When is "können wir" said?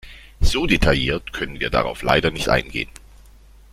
1.31-1.69